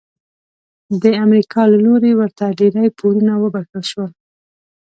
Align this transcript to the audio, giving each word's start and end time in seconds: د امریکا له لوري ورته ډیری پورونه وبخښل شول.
د 1.01 1.03
امریکا 1.23 1.61
له 1.71 1.77
لوري 1.85 2.11
ورته 2.15 2.55
ډیری 2.59 2.87
پورونه 2.97 3.33
وبخښل 3.37 3.83
شول. 3.91 4.11